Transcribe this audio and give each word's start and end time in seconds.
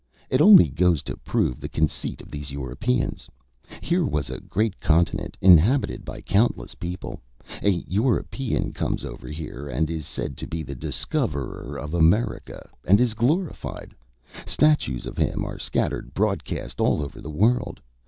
"It 0.31 0.41
only 0.41 0.67
goes 0.67 1.03
to 1.03 1.17
prove 1.17 1.59
the 1.59 1.69
conceit 1.69 2.21
of 2.21 2.31
these 2.31 2.49
Europeans. 2.49 3.27
Here 3.81 4.03
was 4.03 4.31
a 4.31 4.39
great 4.41 4.79
continent 4.79 5.37
inhabited 5.41 6.03
by 6.03 6.21
countless 6.21 6.73
people. 6.73 7.19
A 7.61 7.85
European 7.87 8.73
comes 8.73 9.05
over 9.05 9.27
here 9.27 9.67
and 9.69 9.91
is 9.91 10.07
said 10.07 10.37
to 10.37 10.47
be 10.47 10.63
the 10.63 10.73
discoverer 10.73 11.77
of 11.77 11.93
America 11.93 12.67
and 12.83 12.99
is 12.99 13.13
glorified. 13.13 13.93
Statues 14.47 15.05
of 15.05 15.19
him 15.19 15.45
are 15.45 15.59
scattered 15.59 16.15
broad 16.15 16.43
cast 16.43 16.81
all 16.81 17.03
over 17.03 17.21
the 17.21 17.29
world. 17.29 17.79